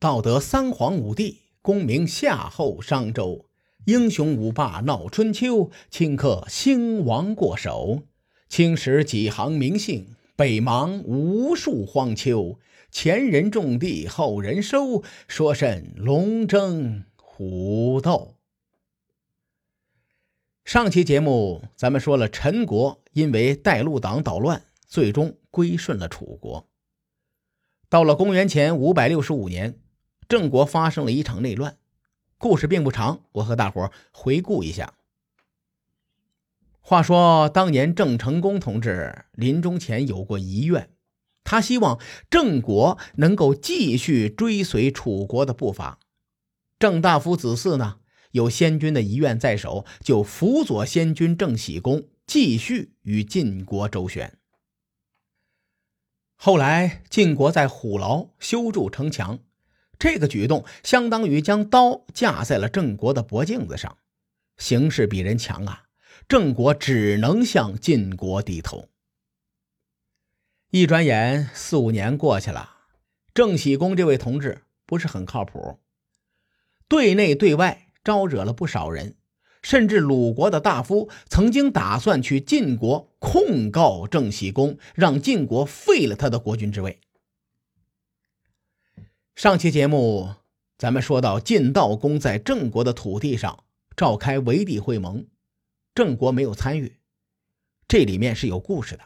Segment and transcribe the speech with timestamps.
[0.00, 3.44] 道德三皇五帝，功名夏后商周，
[3.84, 8.04] 英雄五霸闹春秋，顷刻兴亡过手。
[8.48, 12.58] 青史几行名姓，北邙无数荒丘。
[12.90, 18.36] 前人种地，后人收，说甚龙争虎斗？
[20.64, 26.66] 上期节目咱们说了，陈国因为带路党捣乱，最终归顺了楚国。
[27.90, 29.78] 到了公元前五百六十五年，
[30.30, 31.76] 郑国发生了一场内乱。
[32.38, 34.94] 故事并不长，我和大伙回顾一下。
[36.80, 40.88] 话说当年郑成功同志临终前有过遗愿，
[41.42, 42.00] 他希望
[42.30, 45.98] 郑国能够继续追随楚国的步伐。
[46.78, 47.98] 郑大夫子嗣呢，
[48.30, 54.38] 有先君的遗愿在手，就辅佐先君郑喜公继续与晋国周旋。
[56.36, 59.40] 后来晋国在虎牢修筑城墙，
[60.00, 63.98] 这个举动相当于将刀架在了郑国的脖颈子上，
[64.56, 65.84] 形势比人强啊。
[66.26, 68.88] 郑国只能向晋国低头。
[70.70, 72.76] 一转眼四五年过去了，
[73.34, 75.80] 郑喜公这位同志不是很靠谱，
[76.88, 79.16] 对内对外招惹了不少人，
[79.60, 87.00] 甚至鲁国的大夫曾经打算去晋国控告郑喜公，让晋国废了他的国君之位。
[89.36, 90.34] 上期节目
[90.76, 93.64] 咱们说到，晋悼公在郑国的土地上
[93.96, 95.26] 召开围地会盟。
[95.94, 96.98] 郑国没有参与，
[97.88, 99.04] 这里面是有故事的。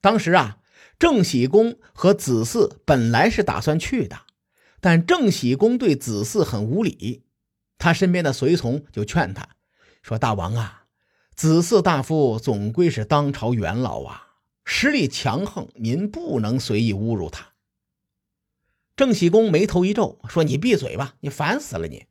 [0.00, 0.58] 当时啊，
[0.98, 4.20] 郑喜公和子嗣本来是打算去的，
[4.80, 7.24] 但郑喜公对子嗣很无礼，
[7.78, 9.48] 他身边的随从就劝他
[10.02, 10.86] 说：“大王啊，
[11.34, 14.28] 子嗣大夫总归是当朝元老啊，
[14.64, 17.51] 实力强横，您不能随意侮辱他。”
[19.02, 22.06] 郑喜公眉头一皱，说：“你闭嘴吧，你烦死了你！”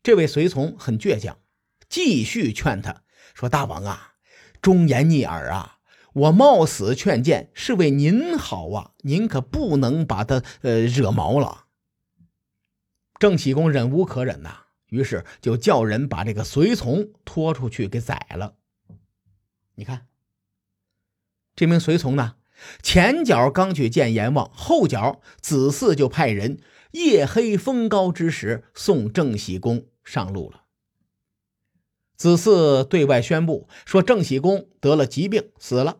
[0.00, 1.40] 这位随从很倔强。
[1.88, 3.02] 继续劝他
[3.34, 4.14] 说：“大王啊，
[4.62, 5.80] 忠言逆耳啊！
[6.12, 11.66] 我冒死劝谏是为您好啊，您可不能把他呃惹毛了。”
[13.18, 18.54] 郑喜公忍无可忍呐，于是就叫人把这个随从拖出去给宰了。
[19.74, 20.06] 你看，
[21.56, 22.36] 这名随从呢，
[22.82, 26.58] 前脚刚去见阎王，后脚子嗣就派人
[26.92, 30.64] 夜黑风高之时送郑喜公上路了。
[32.16, 35.98] 子嗣对外宣布说，郑喜公得了疾病死了。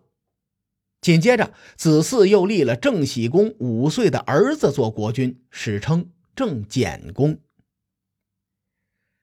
[1.01, 7.41] 紧接着，子嗣又立了郑喜公五岁的儿子做国君，史称郑简公。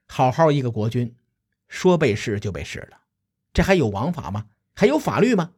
[0.08, 1.16] 好好一个国君，
[1.68, 3.02] 说被弑就被弑了，
[3.54, 4.48] 这还有王法吗？
[4.74, 5.52] 还有法律吗？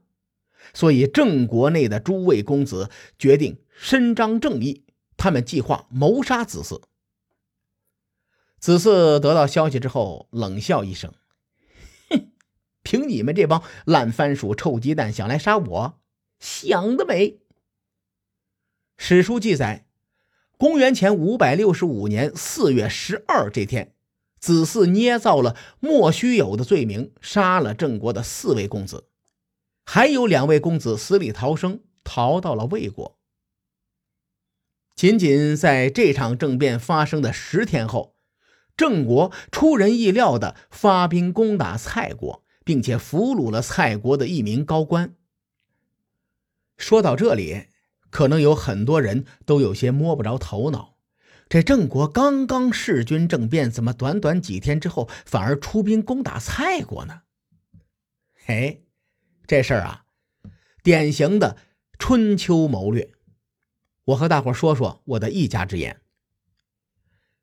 [0.73, 4.85] 所以郑国内的诸位公子决定伸张正义，
[5.17, 6.81] 他们计划谋杀子嗣。
[8.59, 11.13] 子嗣得到消息之后，冷笑一声。
[12.09, 12.31] 哼
[12.83, 15.99] 凭你们这帮烂番薯、臭鸡蛋，想来杀我，
[16.39, 17.39] 想得美！
[18.97, 19.85] 史书记载，
[20.57, 23.93] 公元前五百六十五年四月十二这天，
[24.39, 29.08] 子嗣捏造了莫须有的罪名，杀了郑国的四位公子，
[29.91, 33.17] 还有两位公子死里逃生，逃到了魏国。
[34.95, 38.15] 仅仅在这场政变发生的十天后，
[38.77, 42.45] 郑国出人意料的发兵攻打蔡国。
[42.69, 45.15] 并且俘虏了蔡国的一名高官。
[46.77, 47.65] 说到这里，
[48.11, 50.97] 可能有很多人都有些摸不着头脑：
[51.49, 57.23] 这郑国刚刚弑君政变，怎么短短几天之后反而出兵攻打蔡国呢？
[58.45, 58.81] 哎，
[59.49, 60.05] 这事儿啊，
[60.83, 61.57] 典型的
[61.97, 63.09] 春秋谋略。
[64.03, 66.01] 我和大伙说说我的一家之言。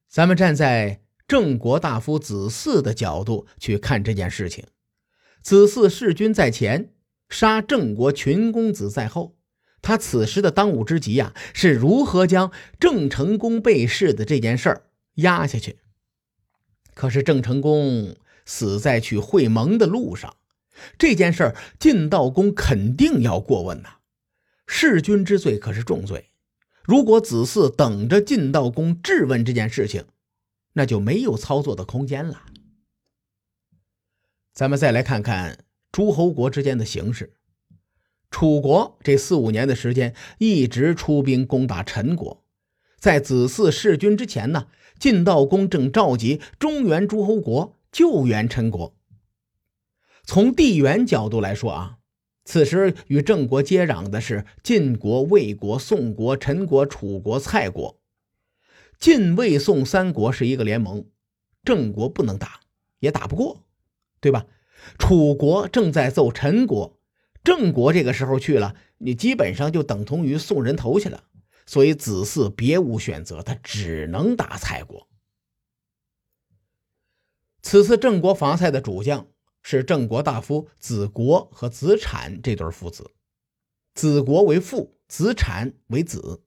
[0.09, 4.69] 咱们站在郑国大夫子嗣的角度去看这件事情。
[5.43, 6.95] 子嗣弑君在前，
[7.29, 9.37] 杀郑国群公子在后。
[9.83, 15.81] 他此时的当务之急呀，是如何将郑成功被弑的这件事儿压下去。
[16.95, 18.15] 可是郑成功
[18.45, 20.37] 死在去会盟的路上，
[20.99, 23.97] 这件事儿晋悼公肯定要过问呐。
[24.67, 26.31] 弑君之罪可是重罪，
[26.85, 30.05] 如果子嗣等着晋悼公质问这件事情，
[30.73, 32.43] 那就没有操作的空间了。
[34.53, 37.35] 咱们再来看看诸侯国之间的形势。
[38.31, 42.45] 楚国这四五年的时间一直出兵攻打陈国，
[42.99, 44.67] 在子嗣弑君之前呢，
[44.99, 48.96] 晋悼公正召集中原诸侯国救援陈国。
[50.27, 51.99] 从地缘角度来说啊，
[52.45, 58.01] 此时与郑国接壤的是晋国、魏国、宋国、陈国、楚国、蔡国。
[58.99, 61.07] 晋、魏、宋三国是一个联盟，
[61.63, 62.61] 郑国不能打，
[62.99, 63.63] 也打不过，
[64.21, 64.47] 对吧？
[64.99, 66.99] 楚国正在揍陈国，
[67.45, 71.25] 郑国这个时候去了，你基本上就等同于送人头去了。
[71.67, 75.09] 所以子嗣别无选择，他只能打蔡国。
[77.63, 79.29] 此次郑国伐蔡的主将。
[79.69, 83.11] 是郑国大夫子国和子产这对父子，
[83.97, 86.45] 子国为父，子产为子。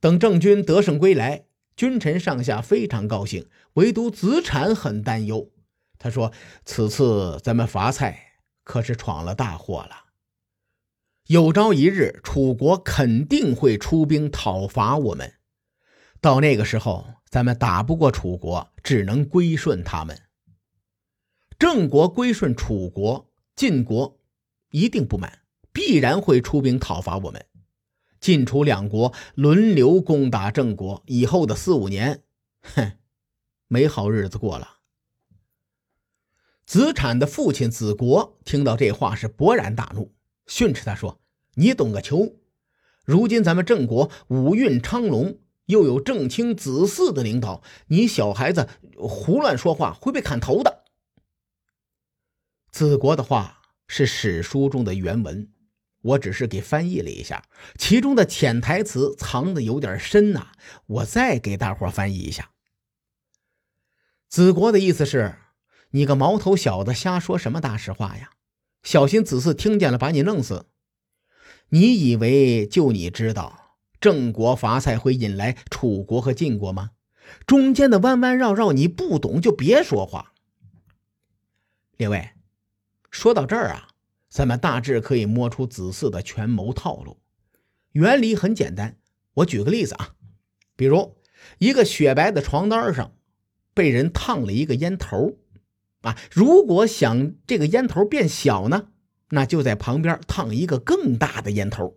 [0.00, 1.44] 等郑军得胜归来，
[1.76, 5.52] 君臣上下非常高兴，唯独子产很担忧。
[6.00, 6.32] 他说
[6.66, 10.06] ：“此次咱们伐蔡，可是闯了大祸了。
[11.28, 15.34] 有朝一日，楚国肯定会出兵讨伐我们，
[16.20, 20.22] 到那个时候，咱们打不过楚国，只能归顺他们。”
[21.58, 24.18] 郑国归顺楚国，晋国
[24.72, 25.40] 一定不满，
[25.72, 27.46] 必然会出兵讨伐我们。
[28.20, 32.22] 晋楚两国轮流攻打郑国，以后的四五年，
[32.60, 32.92] 哼，
[33.68, 34.80] 没好日子过了。
[36.66, 40.12] 子产的父亲子国听到这话是勃然大怒，
[40.46, 41.20] 训斥他说
[41.56, 42.34] ：“你懂个球！
[43.06, 48.68] 如今咱们郑国五运昌隆，又有郑卿子嗣的领导，你小孩子
[48.98, 50.82] 胡乱说话会被砍头的。”
[52.76, 55.48] 子国的话是史书中的原文，
[56.02, 57.42] 我只是给翻译了一下，
[57.78, 60.48] 其中的潜台词藏的有点深呐。
[60.84, 62.50] 我再给大伙翻译一下。
[64.28, 65.36] 子国的意思是：
[65.92, 68.32] 你个毛头小子，瞎说什么大实话呀？
[68.82, 70.66] 小心子嗣听见了，把你弄死。
[71.70, 76.90] 你以为就你知道郑国伐蔡会引来楚国和晋国吗？
[77.46, 80.34] 中间的弯弯绕绕你不懂，就别说话。
[81.96, 82.35] 列位。
[83.16, 83.88] 说到这儿啊，
[84.28, 87.16] 咱们大致可以摸出子嗣的权谋套路。
[87.92, 88.98] 原理很简单，
[89.32, 90.14] 我举个例子啊，
[90.76, 91.16] 比如
[91.56, 93.16] 一个雪白的床单上
[93.72, 95.38] 被人烫了一个烟头
[96.02, 98.88] 啊，如果想这个烟头变小呢，
[99.30, 101.96] 那就在旁边烫一个更大的烟头。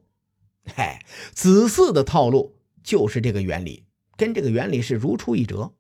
[0.74, 1.00] 嘿，
[1.34, 3.84] 子嗣的套路就是这个原理，
[4.16, 5.74] 跟这个原理是如出一辙。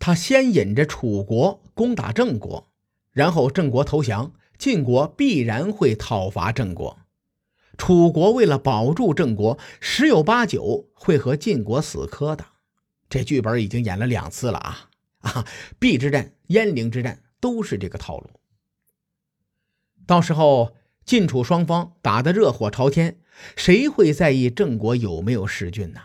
[0.00, 2.71] 他先引着楚国攻打郑国。
[3.12, 6.98] 然后郑国投降，晋国必然会讨伐郑国。
[7.78, 12.44] 楚国为了保住郑国，十有八九会和晋国死磕的。
[13.08, 14.90] 这剧本已经演了两次了啊！
[15.20, 15.46] 啊，
[15.78, 18.30] 邲之战、鄢陵之战都是这个套路。
[20.06, 23.18] 到时候晋楚双方打得热火朝天，
[23.56, 26.00] 谁会在意郑国有没有弑君呢？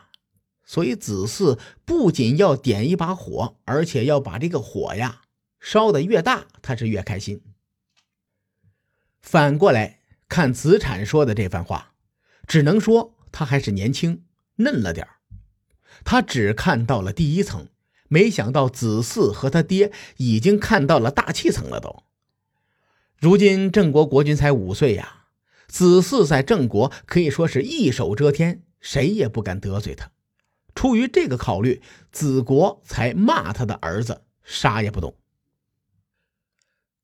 [0.65, 5.21] 所以子嗣不仅要点一把火，而且要把这个火呀。
[5.59, 7.42] 烧的越大，他是越开心。
[9.21, 10.00] 反过来
[10.30, 11.94] 看子产说的这番话，
[12.48, 14.24] 只能说他还是年轻
[14.57, 15.07] 嫩了点
[16.04, 17.68] 他只看到了第一层，
[18.07, 21.80] 没想到子嗣和他爹已经看到了大气层了。
[21.80, 22.04] 都，
[23.19, 25.25] 如今郑国国君才五岁呀，
[25.68, 30.12] 子嗣在郑国可以说是一手遮天，谁也不敢得罪他。
[30.75, 31.81] 出于这个考虑，
[32.12, 35.15] 子国才骂他的儿子啥也不懂。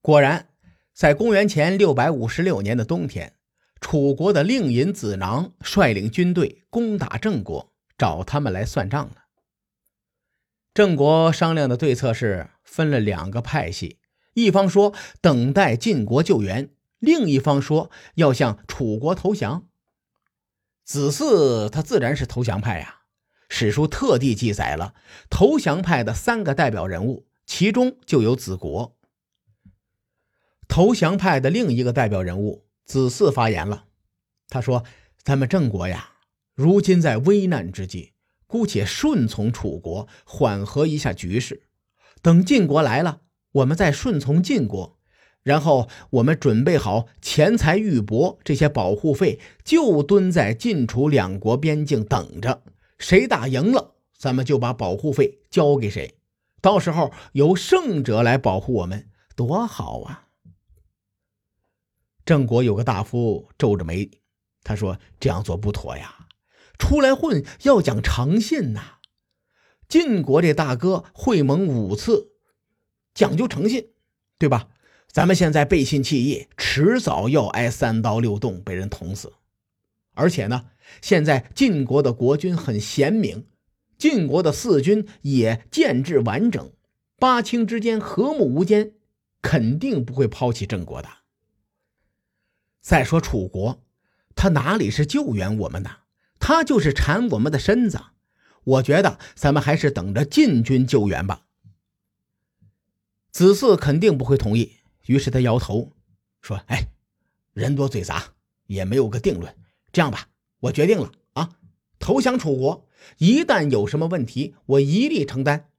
[0.04, 0.50] 果然，
[0.94, 3.36] 在公元前六百五十六年的冬天，
[3.80, 9.16] 楚国的令尹子囊率领军队攻打郑国，找他们来算账了。
[10.74, 14.00] 郑国商量的对策是分了两个派系，
[14.34, 19.70] 一方说等待晋国救援，另一方说要向楚国投降。
[20.84, 23.04] 子嗣他自然是投降派呀。
[23.48, 24.96] 史书特地记载了
[25.30, 28.98] 投降派的三个代表人物，其中就有子国。
[30.74, 33.84] 投降派的另一个代表人物子嗣发言了，
[34.50, 34.84] 他说
[35.22, 36.14] ：“咱们郑国呀，
[36.56, 38.14] 如今在危难之际，
[38.48, 41.68] 姑且顺从楚国，缓和一下局势。
[42.24, 44.98] 等晋国来了，我们再顺从晋国。
[45.44, 52.64] 然后我们准备好钱财、玉帛这些保护费，就蹲在晋楚两国边境等着。
[52.98, 56.16] 谁打赢了，咱们就把保护费交给谁。
[56.60, 60.22] 到时候由胜者来保护我们，多好啊！”
[62.26, 64.10] 郑国有个大夫皱着眉，
[64.64, 66.28] 他说：“这样做不妥呀，
[66.80, 69.00] 出来混要讲诚信呐。
[69.90, 72.30] 晋国这大哥会盟五次，
[73.14, 73.90] 讲究诚信，
[74.38, 74.70] 对吧？
[75.08, 79.34] 咱们现在背信弃义，迟早要挨三刀六洞，被人捅死。
[80.14, 80.68] 而且呢，
[81.02, 83.46] 现在晋国的国君很贤明，
[83.98, 86.72] 晋国的四军也建制完整，
[87.20, 88.94] 八卿之间和睦无间，
[89.42, 91.10] 肯定不会抛弃郑国的。”
[92.84, 93.82] 再说楚国，
[94.36, 95.90] 他哪里是救援我们呢？
[96.38, 98.00] 他就是缠我们的身子。
[98.66, 101.46] 我觉得咱们还是等着晋军救援吧。
[103.32, 104.74] 子嗣肯定不会同意，
[105.06, 105.94] 于是他摇头
[106.42, 106.90] 说：“哎，
[107.54, 108.34] 人多嘴杂，
[108.68, 109.56] 也没有个定论。
[109.94, 110.28] 这样吧，
[110.60, 111.56] 我决定了啊，
[112.00, 112.86] 投降楚国。
[113.18, 115.70] 一旦有什么问题，我一力承担。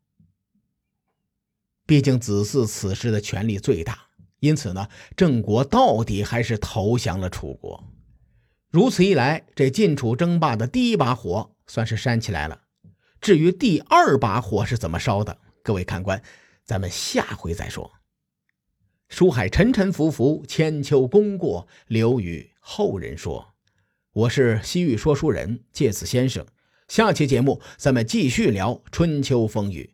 [1.84, 4.08] 毕竟子嗣此时的权力最大，
[4.44, 7.82] 因此呢，郑国到底还是投降了楚国。
[8.70, 12.60] 如此一来，这晋楚争霸的第一把火算是煽起来了。
[13.20, 16.22] 至于第二把火是怎么烧的，各位看官。”
[16.64, 17.92] 咱们下回再说。
[19.08, 23.54] 书海沉沉浮浮，千秋功过留与后人说。
[24.12, 26.46] 我是西域说书人介子先生。
[26.88, 29.93] 下期节目咱们继续聊春秋风雨。